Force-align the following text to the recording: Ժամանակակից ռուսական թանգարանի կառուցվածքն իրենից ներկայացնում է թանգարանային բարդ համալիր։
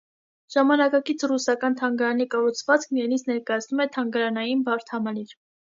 Ժամանակակից 0.53 1.25
ռուսական 1.31 1.77
թանգարանի 1.83 2.27
կառուցվածքն 2.33 3.01
իրենից 3.03 3.27
ներկայացնում 3.31 3.87
է 3.87 3.91
թանգարանային 3.99 4.67
բարդ 4.71 4.97
համալիր։ 4.99 5.43